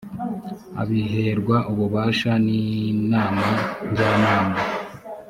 [0.81, 3.45] abiherwa ububasha ninama
[3.89, 4.57] njyanama